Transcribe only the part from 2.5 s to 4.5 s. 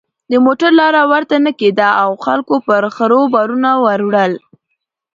پر خرو بارونه ور وړل.